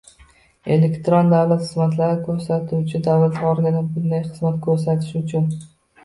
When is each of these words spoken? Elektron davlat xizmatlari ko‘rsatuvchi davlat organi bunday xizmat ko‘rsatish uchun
Elektron 0.75 1.27
davlat 1.33 1.59
xizmatlari 1.65 2.15
ko‘rsatuvchi 2.29 3.01
davlat 3.07 3.37
organi 3.49 3.83
bunday 3.99 4.23
xizmat 4.31 4.57
ko‘rsatish 4.69 5.13
uchun 5.21 5.47